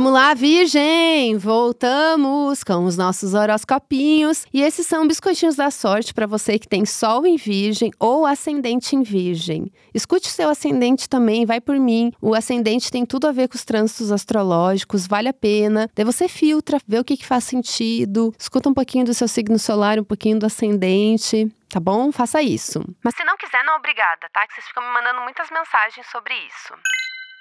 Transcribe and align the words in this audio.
Vamos 0.00 0.14
lá, 0.14 0.32
Virgem! 0.32 1.36
Voltamos 1.36 2.64
com 2.64 2.86
os 2.86 2.96
nossos 2.96 3.34
horoscopinhos. 3.34 4.46
E 4.50 4.62
esses 4.62 4.86
são 4.86 5.06
biscoitinhos 5.06 5.56
da 5.56 5.70
sorte 5.70 6.14
para 6.14 6.26
você 6.26 6.58
que 6.58 6.66
tem 6.66 6.86
Sol 6.86 7.26
em 7.26 7.36
Virgem 7.36 7.92
ou 8.00 8.24
Ascendente 8.24 8.96
em 8.96 9.02
Virgem. 9.02 9.70
Escute 9.92 10.26
o 10.26 10.32
seu 10.32 10.48
ascendente 10.48 11.06
também, 11.06 11.44
vai 11.44 11.60
por 11.60 11.78
mim. 11.78 12.12
O 12.18 12.34
ascendente 12.34 12.90
tem 12.90 13.04
tudo 13.04 13.28
a 13.28 13.30
ver 13.30 13.46
com 13.46 13.56
os 13.56 13.64
trânsitos 13.66 14.10
astrológicos, 14.10 15.06
vale 15.06 15.28
a 15.28 15.34
pena. 15.34 15.86
Daí 15.94 16.02
você 16.06 16.28
filtra, 16.28 16.78
vê 16.88 16.98
o 16.98 17.04
que, 17.04 17.18
que 17.18 17.26
faz 17.26 17.44
sentido, 17.44 18.32
escuta 18.38 18.70
um 18.70 18.74
pouquinho 18.74 19.04
do 19.04 19.12
seu 19.12 19.28
signo 19.28 19.58
solar, 19.58 19.98
um 19.98 20.04
pouquinho 20.04 20.38
do 20.38 20.46
ascendente 20.46 21.52
tá 21.68 21.78
bom? 21.78 22.10
Faça 22.10 22.42
isso. 22.42 22.82
Mas 23.04 23.14
se 23.14 23.22
não 23.22 23.36
quiser, 23.36 23.62
não 23.64 23.76
obrigada, 23.76 24.28
tá? 24.32 24.44
Que 24.44 24.54
vocês 24.54 24.66
ficam 24.66 24.82
me 24.82 24.92
mandando 24.92 25.20
muitas 25.20 25.48
mensagens 25.50 26.04
sobre 26.10 26.34
isso. 26.34 26.74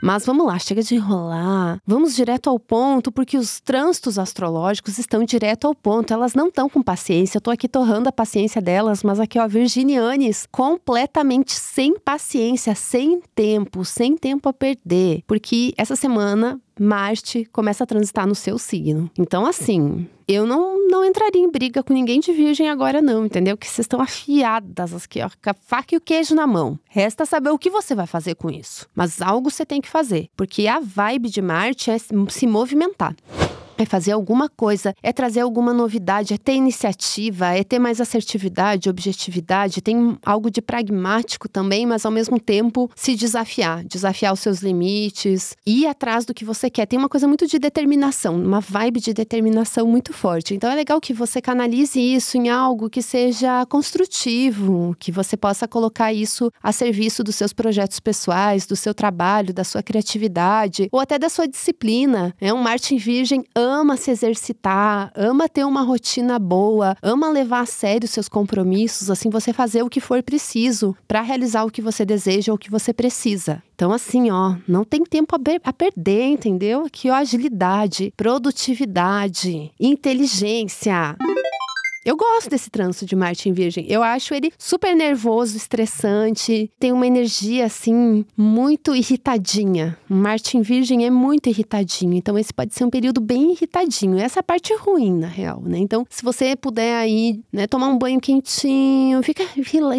Mas 0.02 0.26
vamos 0.26 0.46
lá, 0.46 0.58
chega 0.58 0.82
de 0.82 0.96
enrolar. 0.96 1.80
Vamos 1.86 2.16
direto 2.16 2.50
ao 2.50 2.58
ponto, 2.58 3.12
porque 3.12 3.38
os 3.38 3.60
trânsitos 3.60 4.18
astrológicos 4.18 4.98
estão 4.98 5.24
direto 5.24 5.68
ao 5.68 5.76
ponto. 5.76 6.14
Elas 6.14 6.34
não 6.34 6.48
estão 6.48 6.70
com 6.70 6.82
paciência. 6.82 7.38
Eu 7.38 7.42
tô 7.42 7.52
aqui 7.52 7.68
torrando 7.68 8.08
a 8.08 8.12
paciência 8.12 8.62
delas, 8.62 9.04
mas 9.04 9.20
aqui, 9.20 9.38
ó, 9.38 9.48
Virginianes, 9.48 10.48
completamente 10.52 11.52
sem 11.52 12.00
paciência, 12.00 12.74
sem 12.76 13.22
tempo, 13.36 13.84
sem 13.84 14.16
tempo 14.16 14.48
a 14.48 14.54
perder. 14.54 15.22
Porque 15.28 15.74
essa 15.78 15.96
semana 15.96 16.60
Marte 16.82 17.46
começa 17.52 17.84
a 17.84 17.88
transitar 17.88 18.28
no 18.28 18.36
seu 18.36 18.58
signo. 18.58 19.10
Então, 19.18 19.46
assim, 19.46 20.08
eu 20.28 20.46
não, 20.46 20.88
não 20.88 21.04
entraria 21.04 21.42
em 21.42 21.52
briga 21.52 21.82
com 21.82 21.94
ninguém 21.94 22.20
de 22.20 22.32
virgem 22.32 22.70
agora, 22.70 23.02
não, 23.02 23.26
entendeu? 23.26 23.58
Que 23.58 23.68
vocês 23.68 23.86
estão 23.86 24.02
afiadas 24.02 24.94
aqui, 24.94 25.22
ó, 25.22 25.30
com 25.30 25.50
a 25.50 25.54
faca 25.54 25.96
e 25.96 25.98
o 25.98 26.02
queijo 26.02 26.36
na 26.36 26.46
mão. 26.46 26.80
Resta 26.88 27.26
saber 27.26 27.50
o 27.50 27.60
que 27.60 27.70
você 27.70 27.96
vai 27.96 28.08
fazer 28.08 28.36
com 28.36 28.50
isso. 28.50 28.88
Mas 28.96 29.22
algo 29.22 29.50
você 29.50 29.66
tem 29.66 29.82
que 29.82 29.90
fazer, 29.90 30.30
porque 30.36 30.68
a 30.68 30.80
vibe 30.80 31.30
de 31.30 31.42
Marte 31.42 31.90
é 31.92 31.98
se 31.98 32.48
movimentar 32.48 33.16
é 33.80 33.86
fazer 33.86 34.12
alguma 34.12 34.50
coisa, 34.50 34.94
é 35.02 35.14
trazer 35.14 35.40
alguma 35.40 35.74
novidade, 35.74 36.34
é 36.34 36.38
ter 36.38 36.54
iniciativa, 36.54 37.56
é 37.56 37.64
ter 37.64 37.80
mais 37.80 38.02
assertividade, 38.02 38.90
objetividade, 38.90 39.82
tem 39.82 40.18
algo 40.26 40.52
de 40.52 40.62
pragmático 40.62 41.48
também, 41.48 41.86
mas 41.86 42.06
ao 42.06 42.12
mesmo 42.12 42.38
tempo 42.38 42.92
se 42.94 43.16
desafiar, 43.16 43.86
desafiar 43.86 44.34
os 44.34 44.42
seus 44.42 44.60
limites, 44.60 45.56
ir 45.66 45.88
atrás 45.88 46.26
do 46.26 46.34
que 46.34 46.44
você 46.44 46.70
quer. 46.70 46.86
Tem 46.86 47.00
uma 47.00 47.08
coisa 47.08 47.26
muito 47.26 47.48
de 47.48 47.58
determinação, 47.58 48.36
uma 48.36 48.60
vibe 48.60 49.00
de 49.00 49.14
determinação 49.14 49.88
muito 49.88 50.12
forte. 50.12 50.54
Então 50.54 50.70
é 50.70 50.76
legal 50.76 51.00
que 51.00 51.14
você 51.14 51.42
canalize 51.42 52.00
isso 52.00 52.38
em 52.38 52.50
algo 52.50 52.90
que 52.90 53.02
seja 53.02 53.66
construtivo, 53.68 54.94
que 55.00 55.10
você 55.10 55.38
possa 55.38 55.70
colocar 55.70 56.12
isso 56.12 56.52
a 56.62 56.74
serviço 56.74 57.24
dos 57.24 57.36
seus 57.36 57.54
projetos 57.54 58.02
pessoais, 58.02 58.66
do 58.66 58.76
seu 58.76 58.94
trabalho, 58.94 59.54
da 59.54 59.64
sua 59.64 59.82
criatividade 59.82 60.90
ou 60.92 61.00
até 61.00 61.18
da 61.18 61.30
sua 61.30 61.48
disciplina. 61.48 62.36
É 62.42 62.54
um 62.54 62.62
Martin 62.62 62.98
Virgem 62.98 63.46
ama 63.56 63.69
se 63.98 64.12
exercitar, 64.12 65.12
ama 65.16 65.48
ter 65.50 65.64
uma 65.64 65.82
rotina 65.82 66.40
boa, 66.40 66.96
ama 67.02 67.30
levar 67.30 67.62
a 67.62 67.66
sério 67.66 68.08
seus 68.08 68.30
compromissos, 68.30 69.10
assim 69.10 69.30
você 69.30 69.54
fazer 69.54 69.84
o 69.84 69.90
que 69.90 70.00
for 70.00 70.22
preciso 70.24 70.96
para 71.08 71.22
realizar 71.22 71.64
o 71.64 71.72
que 71.72 71.82
você 71.82 72.06
deseja 72.06 72.52
ou 72.52 72.56
o 72.56 72.60
que 72.60 72.72
você 72.72 72.94
precisa. 72.94 73.62
Então, 73.76 73.94
assim, 73.94 74.30
ó, 74.30 74.56
não 74.68 74.84
tem 74.84 75.04
tempo 75.06 75.36
a, 75.36 75.40
a 75.64 75.72
perder, 75.72 76.26
entendeu? 76.26 76.86
Aqui, 76.86 77.10
ó, 77.10 77.16
agilidade, 77.16 78.14
produtividade, 78.18 79.72
inteligência. 79.80 81.16
Eu 82.10 82.18
gosto 82.18 82.50
desse 82.50 82.72
trânsito 82.72 83.06
de 83.06 83.16
Marte 83.16 83.50
em 83.50 83.54
Virgem. 83.54 83.86
Eu 83.88 84.02
acho 84.02 84.34
ele 84.34 84.52
super 84.58 84.96
nervoso, 84.96 85.56
estressante, 85.56 86.72
tem 86.80 86.92
uma 86.92 87.06
energia 87.06 87.68
assim 87.68 88.26
muito 88.36 88.96
irritadinha. 88.96 89.96
Marte 90.10 90.58
em 90.58 90.64
Virgem 90.64 91.06
é 91.06 91.12
muito 91.12 91.50
irritadinho, 91.50 92.16
então 92.16 92.36
esse 92.36 92.52
pode 92.52 92.74
ser 92.74 92.84
um 92.84 92.90
período 92.90 93.22
bem 93.22 93.52
irritadinho. 93.52 94.18
Essa 94.18 94.40
é 94.40 94.42
a 94.42 94.44
parte 94.44 94.74
ruim, 94.74 95.20
na 95.20 95.28
real, 95.28 95.62
né? 95.64 95.78
Então, 95.78 96.04
se 96.10 96.24
você 96.24 96.56
puder 96.56 96.96
aí, 96.96 97.42
né, 97.54 97.68
tomar 97.68 97.90
um 97.90 97.98
banho 98.00 98.20
quentinho, 98.20 99.22
fica, 99.22 99.46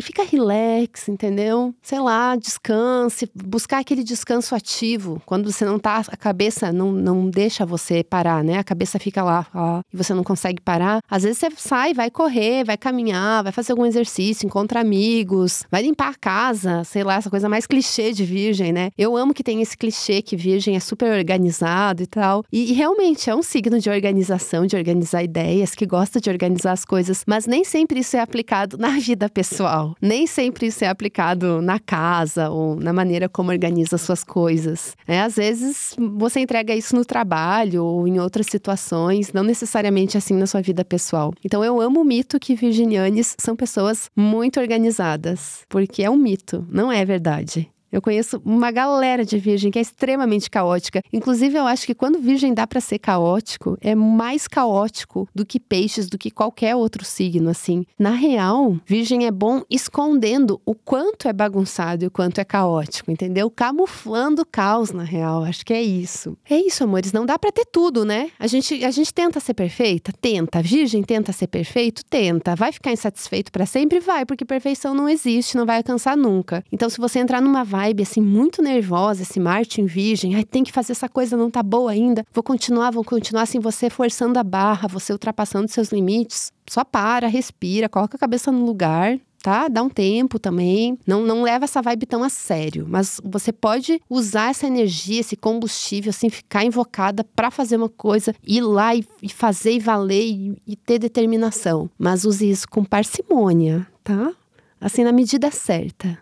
fica 0.02 0.24
relax, 0.24 1.08
entendeu? 1.08 1.72
Sei 1.80 2.00
lá, 2.00 2.34
descanse, 2.34 3.30
buscar 3.32 3.78
aquele 3.78 4.02
descanso 4.02 4.52
ativo. 4.56 5.22
Quando 5.24 5.52
você 5.52 5.64
não 5.64 5.78
tá, 5.78 6.02
a 6.08 6.16
cabeça 6.16 6.72
não, 6.72 6.90
não 6.90 7.30
deixa 7.30 7.64
você 7.64 8.02
parar, 8.02 8.42
né? 8.42 8.58
A 8.58 8.64
cabeça 8.64 8.98
fica 8.98 9.22
lá, 9.22 9.46
ó, 9.54 9.80
e 9.94 9.96
você 9.96 10.12
não 10.12 10.24
consegue 10.24 10.60
parar. 10.60 11.00
Às 11.08 11.22
vezes 11.22 11.38
você 11.38 11.48
sai, 11.56 11.99
vai 12.00 12.10
correr, 12.10 12.64
vai 12.64 12.78
caminhar, 12.78 13.42
vai 13.42 13.52
fazer 13.52 13.72
algum 13.72 13.84
exercício, 13.84 14.46
encontra 14.46 14.80
amigos, 14.80 15.64
vai 15.70 15.82
limpar 15.82 16.08
a 16.08 16.14
casa, 16.14 16.82
sei 16.82 17.04
lá, 17.04 17.16
essa 17.16 17.28
coisa 17.28 17.46
mais 17.46 17.66
clichê 17.66 18.10
de 18.10 18.24
virgem, 18.24 18.72
né? 18.72 18.90
Eu 18.96 19.18
amo 19.18 19.34
que 19.34 19.44
tem 19.44 19.60
esse 19.60 19.76
clichê 19.76 20.22
que 20.22 20.34
virgem 20.34 20.76
é 20.76 20.80
super 20.80 21.12
organizado 21.12 22.02
e 22.02 22.06
tal. 22.06 22.42
E, 22.50 22.70
e 22.70 22.72
realmente 22.72 23.28
é 23.28 23.34
um 23.34 23.42
signo 23.42 23.78
de 23.78 23.90
organização, 23.90 24.64
de 24.64 24.76
organizar 24.76 25.22
ideias, 25.22 25.74
que 25.74 25.84
gosta 25.84 26.18
de 26.18 26.30
organizar 26.30 26.72
as 26.72 26.86
coisas, 26.86 27.22
mas 27.26 27.46
nem 27.46 27.64
sempre 27.64 28.00
isso 28.00 28.16
é 28.16 28.20
aplicado 28.20 28.78
na 28.78 28.98
vida 28.98 29.28
pessoal. 29.28 29.94
Nem 30.00 30.26
sempre 30.26 30.68
isso 30.68 30.82
é 30.82 30.88
aplicado 30.88 31.60
na 31.60 31.78
casa 31.78 32.48
ou 32.48 32.76
na 32.76 32.94
maneira 32.94 33.28
como 33.28 33.50
organiza 33.50 33.98
suas 33.98 34.24
coisas. 34.24 34.96
É, 35.06 35.20
às 35.20 35.36
vezes 35.36 35.94
você 36.16 36.40
entrega 36.40 36.74
isso 36.74 36.96
no 36.96 37.04
trabalho 37.04 37.84
ou 37.84 38.08
em 38.08 38.18
outras 38.18 38.46
situações, 38.46 39.34
não 39.34 39.42
necessariamente 39.42 40.16
assim 40.16 40.32
na 40.32 40.46
sua 40.46 40.62
vida 40.62 40.82
pessoal. 40.82 41.34
Então 41.44 41.62
eu 41.62 41.78
amo 41.78 41.89
amo 41.90 42.02
o 42.02 42.04
mito 42.04 42.38
que 42.38 42.54
virginianes 42.54 43.34
são 43.36 43.56
pessoas 43.56 44.08
muito 44.14 44.60
organizadas, 44.60 45.64
porque 45.68 46.04
é 46.04 46.08
um 46.10 46.16
mito, 46.16 46.64
não 46.70 46.90
é 46.90 47.04
verdade. 47.04 47.68
Eu 47.92 48.00
conheço 48.00 48.40
uma 48.44 48.70
galera 48.70 49.24
de 49.24 49.38
virgem 49.38 49.70
que 49.70 49.78
é 49.78 49.82
extremamente 49.82 50.48
caótica. 50.48 51.02
Inclusive, 51.12 51.58
eu 51.58 51.66
acho 51.66 51.86
que 51.86 51.94
quando 51.94 52.20
virgem 52.20 52.54
dá 52.54 52.66
para 52.66 52.80
ser 52.80 52.98
caótico, 52.98 53.76
é 53.80 53.94
mais 53.94 54.46
caótico 54.46 55.28
do 55.34 55.44
que 55.44 55.58
peixes, 55.58 56.08
do 56.08 56.18
que 56.18 56.30
qualquer 56.30 56.76
outro 56.76 57.04
signo, 57.04 57.50
assim. 57.50 57.84
Na 57.98 58.10
real, 58.10 58.76
virgem 58.86 59.26
é 59.26 59.30
bom 59.30 59.62
escondendo 59.68 60.60
o 60.64 60.74
quanto 60.74 61.28
é 61.28 61.32
bagunçado 61.32 62.04
e 62.04 62.06
o 62.06 62.10
quanto 62.10 62.40
é 62.40 62.44
caótico, 62.44 63.10
entendeu? 63.10 63.50
Camuflando 63.50 64.42
o 64.42 64.46
caos, 64.46 64.92
na 64.92 65.02
real. 65.02 65.44
Acho 65.44 65.64
que 65.64 65.72
é 65.72 65.82
isso. 65.82 66.36
É 66.48 66.56
isso, 66.56 66.84
amores. 66.84 67.12
Não 67.12 67.26
dá 67.26 67.38
para 67.38 67.50
ter 67.50 67.66
tudo, 67.66 68.04
né? 68.04 68.30
A 68.38 68.46
gente, 68.46 68.84
a 68.84 68.90
gente 68.90 69.12
tenta 69.12 69.40
ser 69.40 69.54
perfeita? 69.54 70.12
Tenta. 70.20 70.62
Virgem 70.62 71.02
tenta 71.02 71.32
ser 71.32 71.48
perfeito? 71.48 72.04
Tenta. 72.04 72.54
Vai 72.54 72.72
ficar 72.72 72.92
insatisfeito 72.92 73.50
para 73.50 73.66
sempre? 73.66 74.00
Vai, 74.00 74.24
porque 74.24 74.44
perfeição 74.44 74.94
não 74.94 75.08
existe, 75.08 75.56
não 75.56 75.66
vai 75.66 75.78
alcançar 75.78 76.16
nunca. 76.16 76.62
Então, 76.70 76.88
se 76.88 76.98
você 76.98 77.18
entrar 77.18 77.40
numa 77.40 77.64
vibe 77.80 78.02
assim 78.02 78.20
muito 78.20 78.62
nervosa, 78.62 79.22
esse 79.22 79.40
Marte 79.40 79.80
em 79.80 79.86
Virgem, 79.86 80.34
ai, 80.34 80.44
tem 80.44 80.62
que 80.62 80.72
fazer 80.72 80.92
essa 80.92 81.08
coisa, 81.08 81.36
não 81.36 81.50
tá 81.50 81.62
boa 81.62 81.90
ainda. 81.90 82.24
Vou 82.32 82.42
continuar, 82.42 82.90
vou 82.90 83.04
continuar 83.04 83.42
assim, 83.42 83.58
você 83.58 83.88
forçando 83.88 84.38
a 84.38 84.44
barra, 84.44 84.88
você 84.88 85.12
ultrapassando 85.12 85.68
seus 85.68 85.88
limites. 85.88 86.52
Só 86.68 86.84
para, 86.84 87.26
respira, 87.26 87.88
coloca 87.88 88.16
a 88.16 88.20
cabeça 88.20 88.52
no 88.52 88.64
lugar, 88.64 89.18
tá? 89.42 89.66
Dá 89.66 89.82
um 89.82 89.88
tempo 89.88 90.38
também. 90.38 90.98
Não, 91.06 91.22
não 91.22 91.42
leva 91.42 91.64
essa 91.64 91.82
vibe 91.82 92.06
tão 92.06 92.22
a 92.22 92.28
sério, 92.28 92.86
mas 92.88 93.20
você 93.24 93.52
pode 93.52 94.00
usar 94.08 94.50
essa 94.50 94.66
energia, 94.66 95.20
esse 95.20 95.36
combustível, 95.36 96.10
assim, 96.10 96.28
ficar 96.28 96.64
invocada 96.64 97.24
para 97.24 97.50
fazer 97.50 97.76
uma 97.76 97.88
coisa, 97.88 98.34
ir 98.46 98.60
lá 98.60 98.94
e, 98.94 99.04
e 99.22 99.28
fazer 99.28 99.72
e 99.72 99.80
valer 99.80 100.24
e, 100.24 100.62
e 100.66 100.76
ter 100.76 100.98
determinação. 100.98 101.90
Mas 101.98 102.24
use 102.24 102.48
isso 102.48 102.68
com 102.68 102.84
parcimônia, 102.84 103.86
tá? 104.04 104.32
Assim, 104.80 105.02
na 105.02 105.12
medida 105.12 105.50
certa 105.50 106.18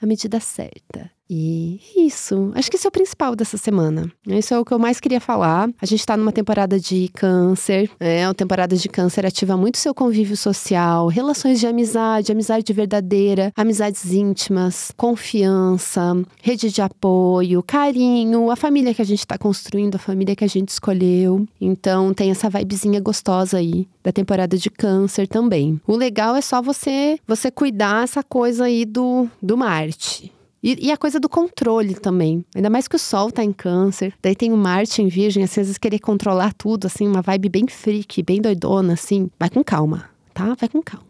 a 0.00 0.06
medida 0.06 0.40
certa. 0.40 1.15
E 1.28 1.80
isso, 1.96 2.52
acho 2.54 2.70
que 2.70 2.76
esse 2.76 2.86
é 2.86 2.88
o 2.88 2.92
principal 2.92 3.34
dessa 3.34 3.56
semana. 3.56 4.10
Isso 4.26 4.54
é 4.54 4.58
o 4.58 4.64
que 4.64 4.72
eu 4.72 4.78
mais 4.78 5.00
queria 5.00 5.20
falar. 5.20 5.68
A 5.80 5.86
gente 5.86 6.06
tá 6.06 6.16
numa 6.16 6.32
temporada 6.32 6.78
de 6.78 7.08
câncer, 7.14 7.90
é 7.98 8.26
uma 8.26 8.34
temporada 8.34 8.76
de 8.76 8.88
câncer 8.88 9.26
ativa 9.26 9.56
muito 9.56 9.78
seu 9.78 9.94
convívio 9.94 10.36
social, 10.36 11.08
relações 11.08 11.58
de 11.58 11.66
amizade, 11.66 12.30
amizade 12.30 12.72
verdadeira, 12.72 13.52
amizades 13.56 14.12
íntimas, 14.12 14.92
confiança, 14.96 16.14
rede 16.40 16.70
de 16.70 16.80
apoio, 16.80 17.62
carinho, 17.62 18.50
a 18.50 18.56
família 18.56 18.94
que 18.94 19.02
a 19.02 19.06
gente 19.06 19.26
tá 19.26 19.36
construindo, 19.36 19.96
a 19.96 19.98
família 19.98 20.36
que 20.36 20.44
a 20.44 20.48
gente 20.48 20.68
escolheu. 20.68 21.46
Então 21.60 22.14
tem 22.14 22.30
essa 22.30 22.48
vibezinha 22.48 23.00
gostosa 23.00 23.58
aí 23.58 23.88
da 24.02 24.12
temporada 24.12 24.56
de 24.56 24.70
câncer 24.70 25.26
também. 25.26 25.80
O 25.86 25.96
legal 25.96 26.36
é 26.36 26.40
só 26.40 26.62
você 26.62 27.18
você 27.26 27.50
cuidar 27.50 28.04
essa 28.04 28.22
coisa 28.22 28.64
aí 28.64 28.84
do, 28.84 29.28
do 29.42 29.56
Marte. 29.56 30.35
E, 30.66 30.88
e, 30.88 30.90
a 30.90 30.96
coisa 30.96 31.20
do 31.20 31.28
controle 31.28 31.94
também. 31.94 32.44
Ainda 32.52 32.68
mais 32.68 32.88
que 32.88 32.96
o 32.96 32.98
Sol 32.98 33.30
tá 33.30 33.44
em 33.44 33.52
câncer. 33.52 34.12
Daí 34.20 34.34
tem 34.34 34.52
o 34.52 34.56
Marte 34.56 35.00
em 35.00 35.06
Virgem, 35.06 35.44
às 35.44 35.54
vezes 35.54 35.78
querer 35.78 36.00
controlar 36.00 36.52
tudo, 36.54 36.88
assim, 36.88 37.06
uma 37.06 37.22
vibe 37.22 37.48
bem 37.48 37.68
freak, 37.68 38.20
bem 38.24 38.40
doidona, 38.40 38.94
assim. 38.94 39.30
Vai 39.38 39.48
com 39.48 39.62
calma, 39.62 40.10
tá? 40.34 40.56
Vai 40.58 40.68
com 40.68 40.82
calma. 40.82 41.06